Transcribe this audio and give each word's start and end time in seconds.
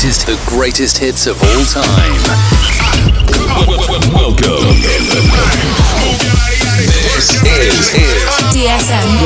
greatest, 0.00 0.26
the 0.26 0.40
greatest 0.48 0.96
hits 0.96 1.26
of 1.26 1.36
all 1.42 1.64
time. 1.68 2.16
Welcome. 4.16 4.80
This 7.04 7.36
is, 7.44 7.92
is 7.92 8.32
DSM 8.48 9.20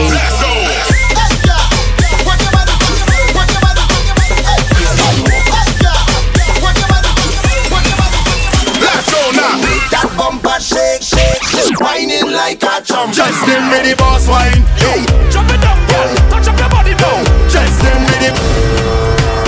now. 9.32 9.60
Whining 11.78 12.32
like 12.32 12.62
a 12.62 12.82
drum. 12.82 13.12
Just 13.12 13.46
them 13.46 13.70
with 13.70 13.88
the 13.88 13.94
boss 13.96 14.26
wine. 14.26 14.62
Hey, 14.74 15.04
Drop 15.30 15.46
it 15.50 15.60
down, 15.60 15.78
girl. 15.86 16.14
Touch 16.30 16.48
up 16.48 16.58
your 16.58 16.68
body 16.68 16.94
down. 16.94 17.24
just 17.48 17.80
them 17.80 18.02
with 18.06 18.18
the. 18.18 19.43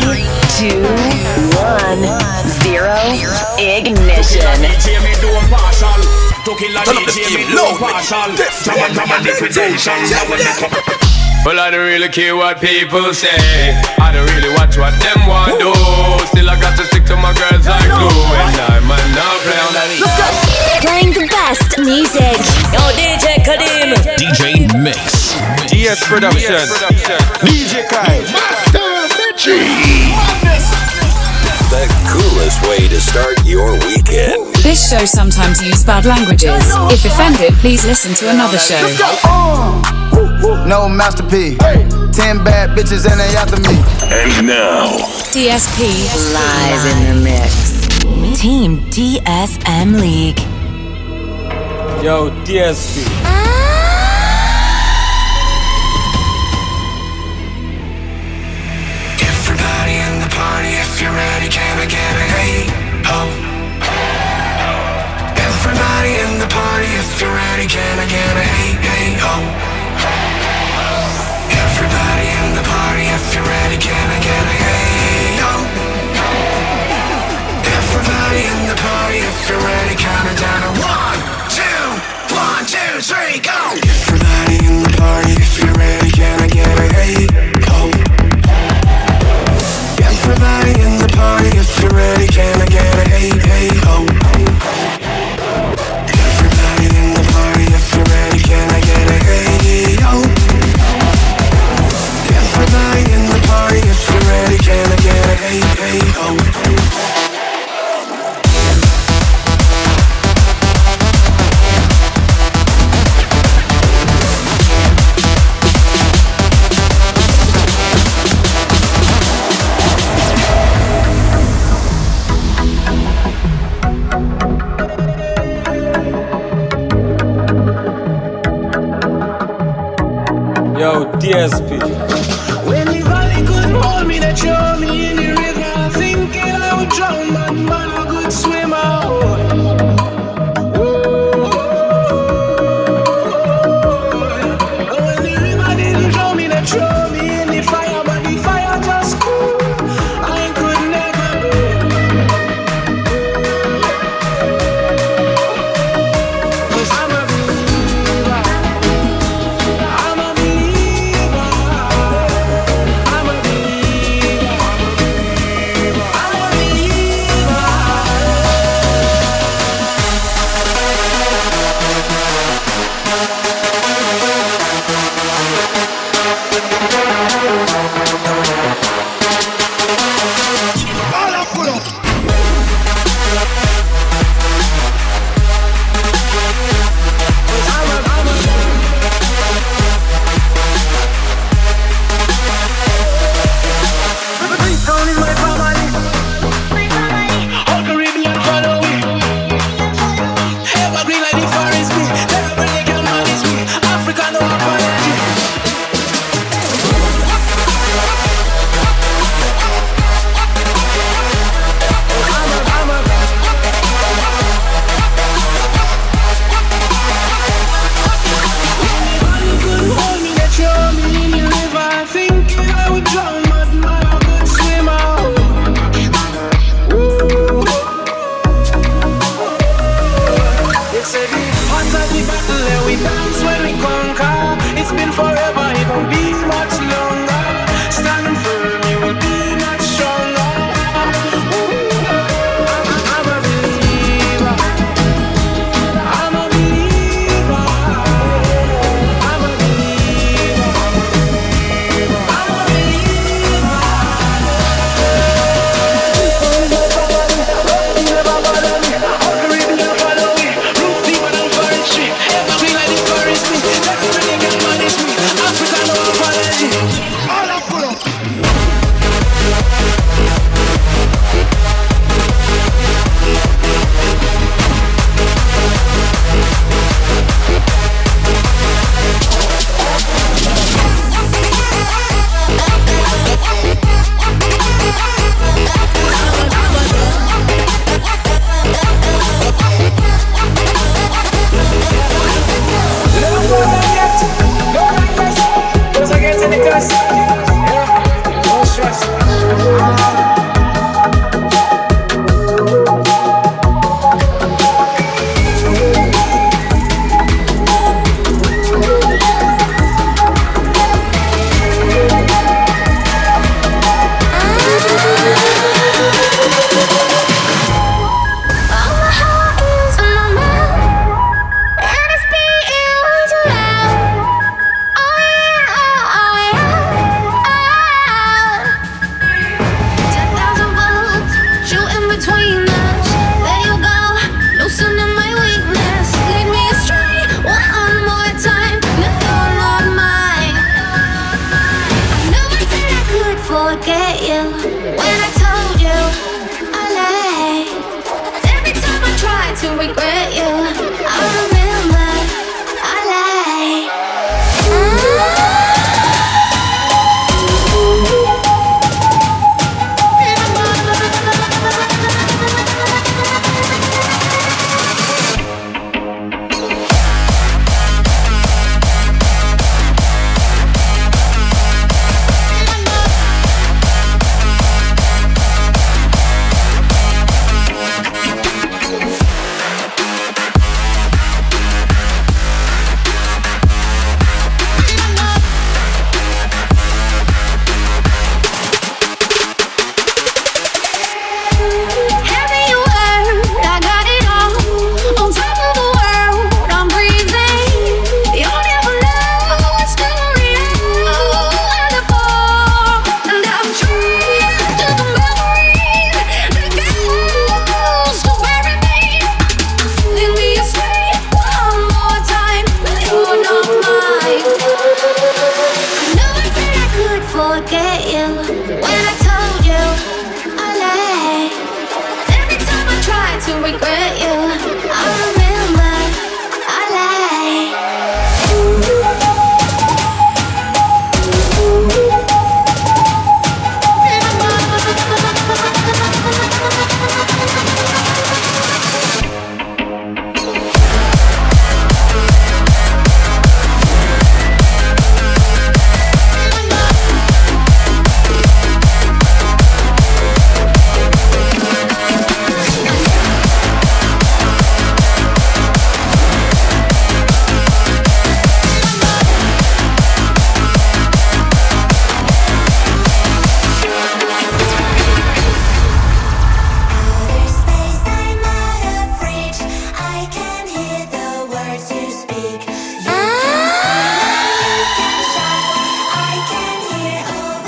Three, 0.00 0.24
two, 0.56 0.80
one, 1.60 2.02
zero. 2.62 2.96
Ignition. 3.58 4.40
DJ 4.62 5.02
me 5.04 5.12
do 5.20 5.28
a 5.28 5.42
partial. 5.52 6.00
To 6.44 6.52
kill 6.58 6.74
a 6.74 6.84
Turn 6.84 6.96
up 6.96 7.04
the 7.06 7.12
steam 7.12 7.52
loud, 7.54 7.78
partial. 7.78 8.32
Jam 8.64 8.78
and 8.80 8.94
jam 8.94 9.10
and 9.12 9.24
liquidation. 9.26 9.96
Now 10.10 10.24
when 10.30 10.38
they 10.38 10.54
come. 10.56 10.72
Well, 11.44 11.58
I 11.58 11.70
don't 11.70 11.84
really 11.84 12.08
care 12.08 12.36
what 12.36 12.60
people 12.60 13.12
say. 13.12 13.74
I 13.98 14.12
don't 14.14 14.30
really 14.30 14.54
watch 14.54 14.78
what 14.78 14.94
them 15.02 15.26
want 15.26 15.58
do. 15.58 15.74
Still, 16.30 16.48
I 16.48 16.54
got 16.60 16.78
to 16.78 16.84
stick 16.86 17.04
to 17.06 17.16
my 17.16 17.34
girls 17.34 17.66
like 17.66 17.82
glue. 17.90 18.14
And 18.38 18.56
I 18.62 18.78
might 18.86 19.10
not 19.10 19.36
play 19.42 19.58
on 19.58 19.74
that. 19.74 19.90
Playing 20.86 21.10
the 21.10 21.26
best 21.26 21.78
music. 21.82 22.38
Yo, 22.70 22.82
DJ 22.94 23.42
Kadim. 23.42 23.90
DJ 24.14 24.70
Mix. 24.78 25.34
DS 25.68 26.06
Production. 26.06 26.62
DJ 27.42 27.88
Kai. 27.90 28.81
The 29.44 29.50
coolest 32.06 32.62
way 32.68 32.86
to 32.86 33.00
start 33.00 33.44
your 33.44 33.72
weekend. 33.80 34.54
This 34.62 34.88
show 34.88 35.04
sometimes 35.04 35.60
use 35.60 35.82
bad 35.82 36.04
languages. 36.04 36.62
If 36.92 37.04
offended, 37.04 37.52
please 37.54 37.84
listen 37.84 38.14
to 38.14 38.30
another 38.30 38.58
show. 38.58 38.80
No 40.68 40.88
masterpiece. 40.88 41.58
Ten 42.14 42.44
bad 42.44 42.78
bitches 42.78 43.04
and 43.10 43.18
they 43.18 43.34
after 43.34 43.56
me. 43.62 43.74
And 44.14 44.46
now, 44.46 44.86
DSP. 45.34 45.88
Live 46.32 46.86
in 46.92 47.02
the 47.08 47.24
mix. 47.24 48.40
Team 48.40 48.78
DSM 48.90 50.00
League. 50.00 50.38
Yo, 52.04 52.30
DSP. 52.44 53.41
You're 61.02 61.10
ready, 61.10 61.48
can 61.48 61.78
I 61.82 61.86
get 61.86 62.14
a 62.14 62.26
hey 62.34 62.54
ho? 63.10 63.20
Everybody 65.34 66.12
in 66.22 66.38
the 66.38 66.46
party, 66.46 66.90
if 67.02 67.20
you're 67.20 67.34
ready, 67.34 67.66
can 67.66 67.98
I 67.98 68.06
get 68.06 68.32
a 68.38 68.44
hey 68.54 68.70
hey 68.86 69.08
ho? 69.18 69.34
Everybody 71.62 72.26
in 72.38 72.48
the 72.54 72.64
party, 72.70 73.06
if 73.18 73.34
you're 73.34 73.42
ready, 73.42 73.78
can 73.82 74.06
I 74.14 74.18
get 74.22 74.42
a 74.46 74.54
hey 74.54 74.61
you're 92.34 92.44
ready, 92.44 92.60
can 92.60 92.60
I 92.60 92.66
get 92.66 92.82
a 92.82 93.10
hey, 93.10 93.30
hey, 93.30 93.81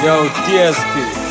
Yo, 0.05 0.29
DSP. 0.45 1.24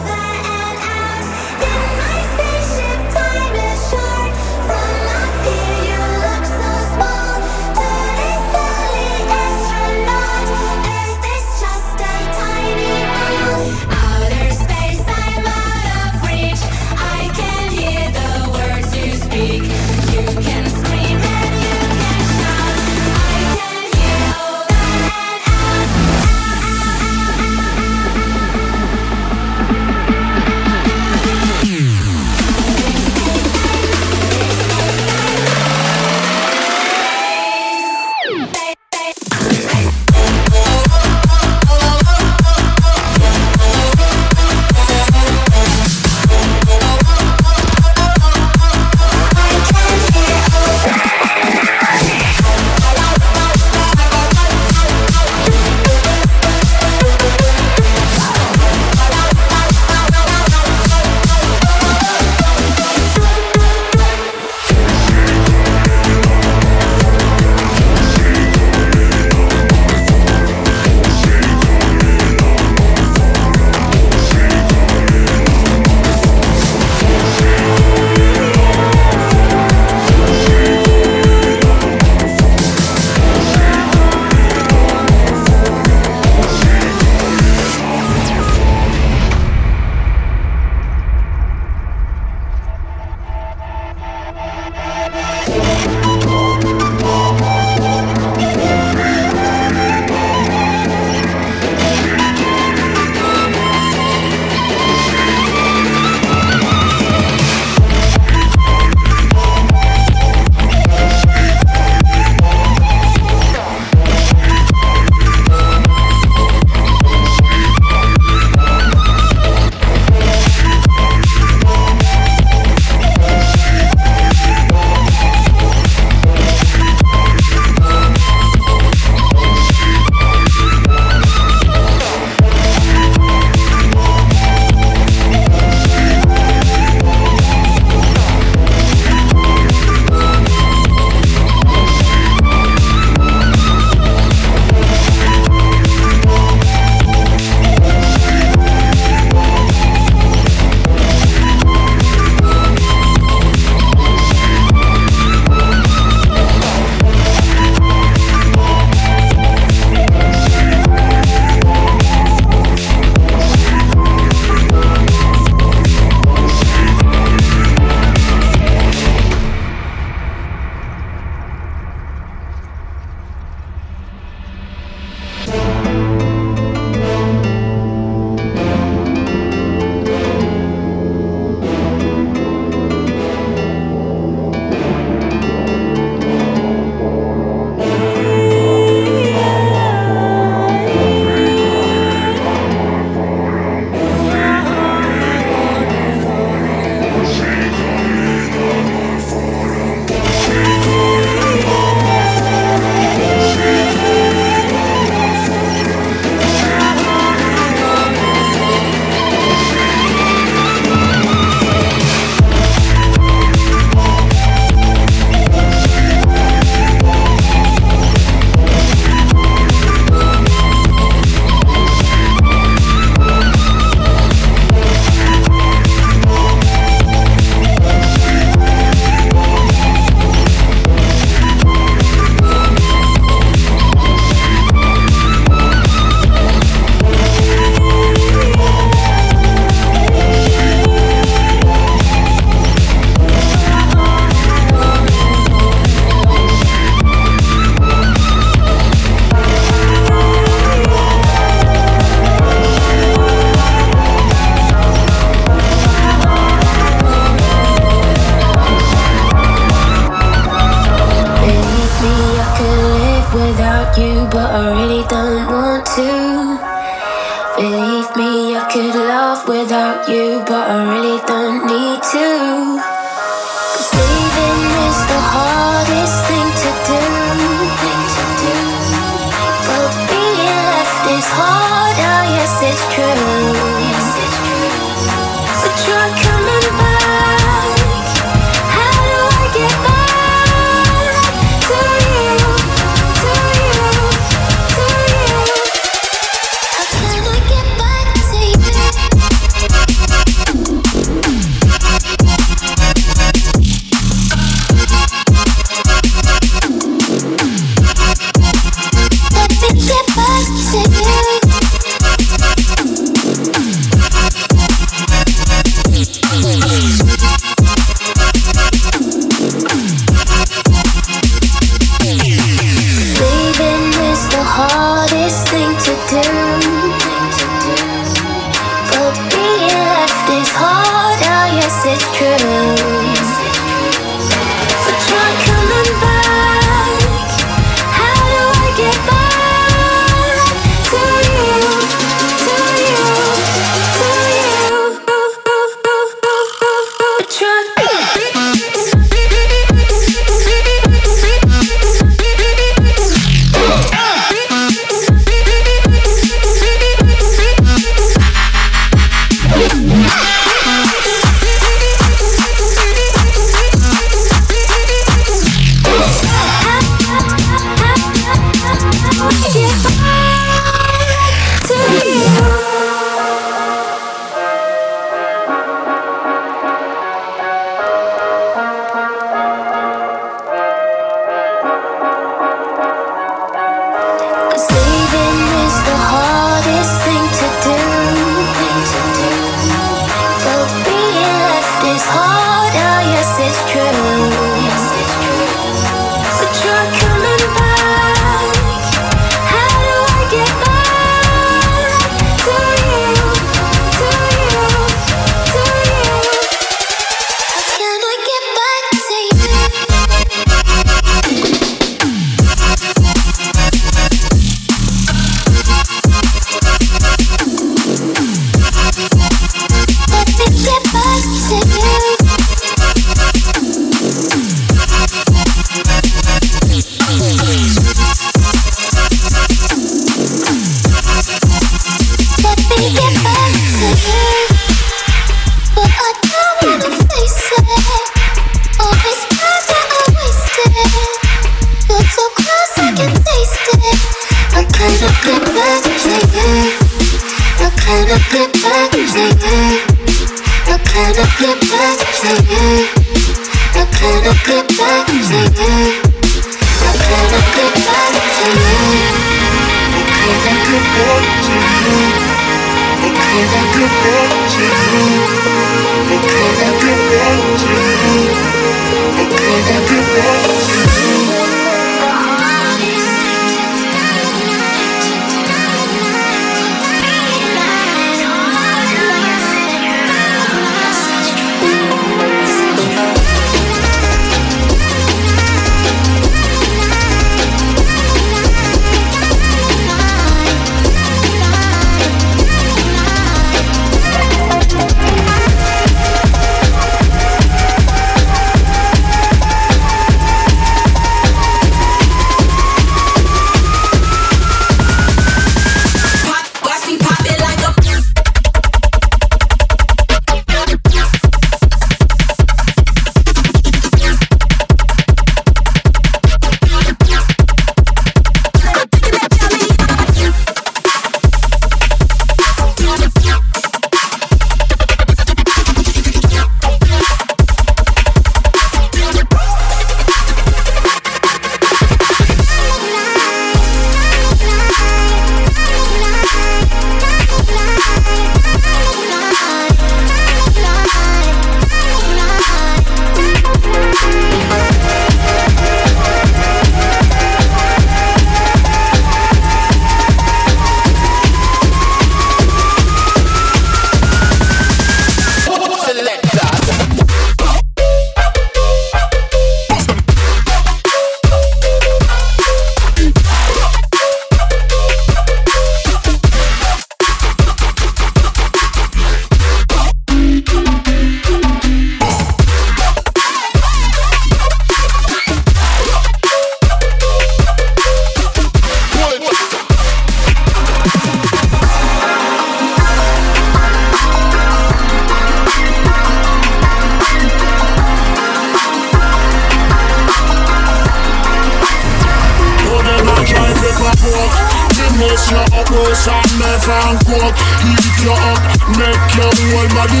Meth 596.60 596.68
and 596.68 596.98
coke 597.06 597.36
Heat 597.64 597.84
you 598.04 598.12
up, 598.12 598.40
make 598.76 599.04
your 599.16 599.32
whole 599.32 599.68
body 599.72 600.00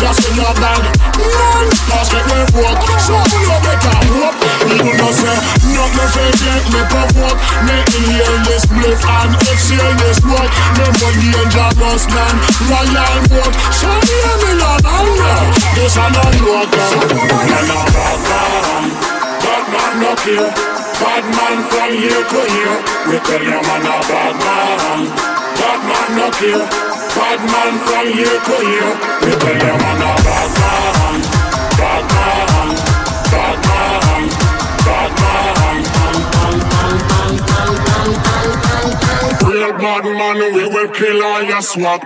That's 0.00 0.20
in 0.24 0.36
your 0.36 0.54
bag, 0.56 0.84
man 1.16 1.66
Pass 1.88 2.08
get 2.12 2.24
me 2.28 2.40
so 3.02 3.16
you 3.18 3.56
better 3.60 3.98
hope 4.12 4.36
Even 4.68 4.94
though 4.96 5.12
say, 5.12 5.36
nothing 5.72 6.10
fake 6.12 6.40
make 6.44 6.66
me 6.72 6.82
provoke 6.88 7.38
Me 7.66 7.76
inhale 7.92 8.38
this 8.48 8.64
bliff 8.66 9.00
and 9.04 9.32
exhale 9.48 9.92
this 10.00 10.18
smoke 10.20 10.52
Me 10.76 10.86
more 11.00 11.14
dangerous 11.20 12.04
than 12.08 12.34
royal 12.68 13.20
boat 13.28 13.52
So 13.72 13.88
me 13.88 14.16
a 14.22 14.32
me 14.44 14.52
not 14.60 14.84
hunger 14.84 15.40
This 15.76 15.96
a 15.96 16.06
not 16.08 16.34
local 16.40 16.88
Man 17.48 17.68
a 17.68 17.80
bad 17.92 18.20
man 18.28 18.84
Bad 19.42 19.64
man 19.72 19.92
no 20.00 20.12
kill 20.22 20.48
Bad 21.02 21.24
man 21.34 21.58
from 21.66 21.90
here 21.98 22.22
to 22.22 22.40
here. 22.52 22.78
We 23.10 23.18
tell 23.26 23.42
you 23.42 23.58
man 23.58 23.82
a 23.82 23.96
bad 24.06 24.34
man 24.38 25.31
Bad 25.58 25.80
man 25.88 26.08
no 26.16 26.26
kill 26.38 26.62
Bad 27.16 27.40
man 27.52 27.74
from 27.86 28.06
here 28.16 28.38
to 28.46 28.56
here 28.70 28.92
We 29.22 29.30
tell 29.42 29.58
you 29.62 29.74
man 29.82 30.02
a 30.02 30.12
bad 30.26 30.50
man 30.58 31.20
Bad 31.78 32.04
man 32.12 32.68
Bad 33.32 33.58
man 33.68 34.28
Bad 34.84 35.10
man 35.18 35.32
Real 39.46 39.72
bad 39.72 40.04
man, 40.04 40.54
we 40.54 40.64
will 40.66 40.88
kill 40.88 41.22
all 41.22 41.42
your 41.42 41.62
swag. 41.62 42.00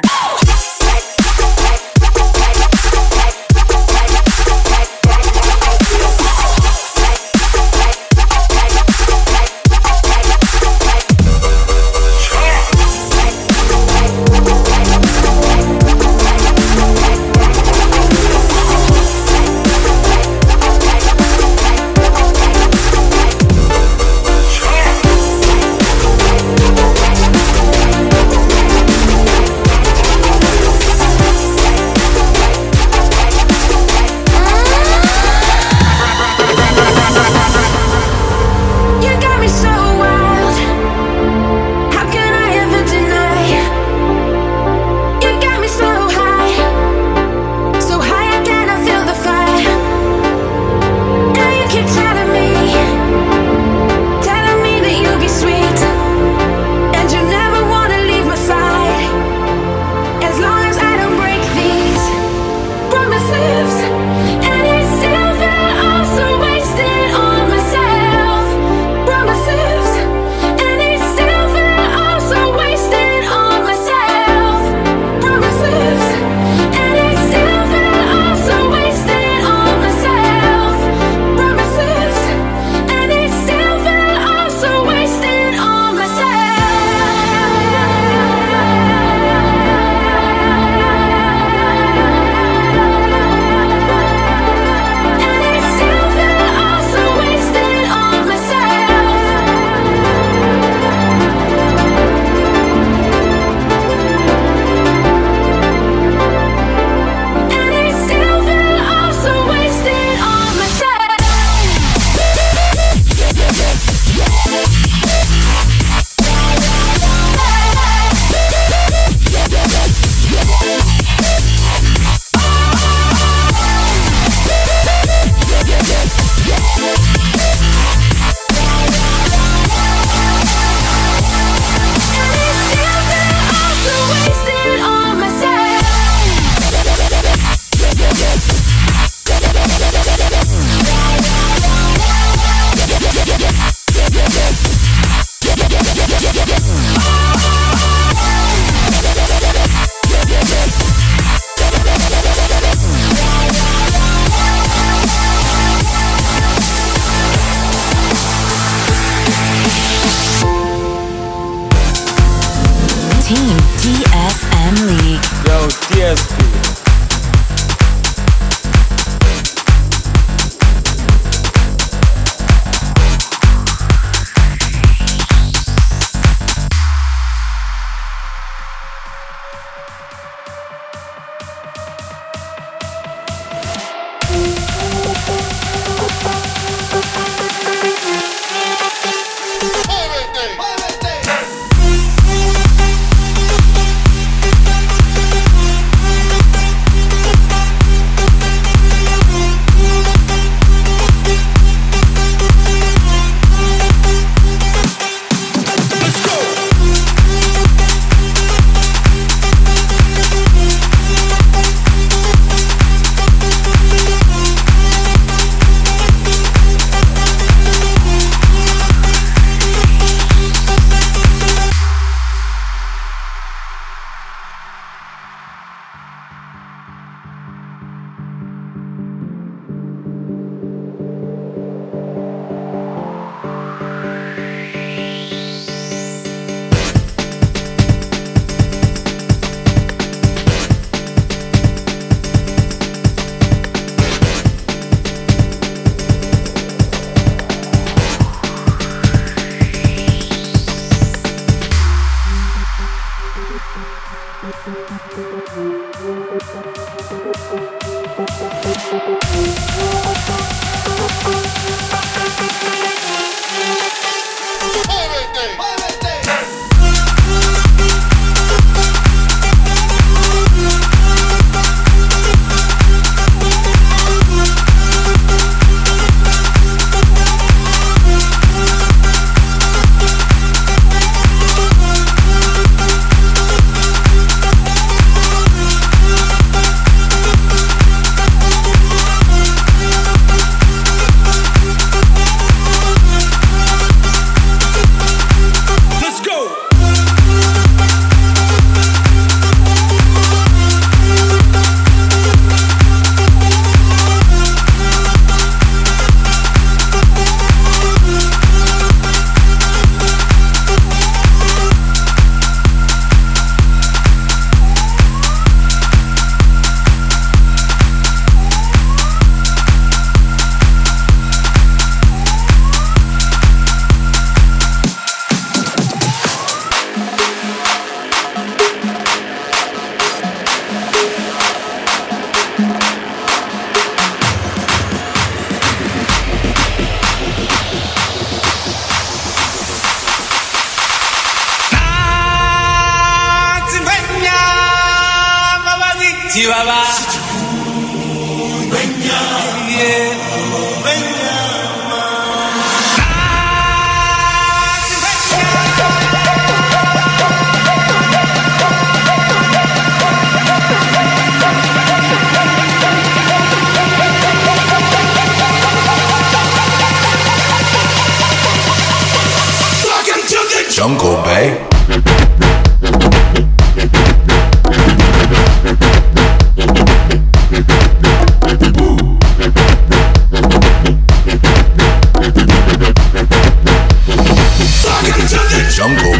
Team 163.27 163.57
DSM 163.83 164.87
League. 164.87 165.21
Yo, 165.49 165.67
DSP. 165.91 166.76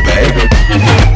Jungle 0.07 1.16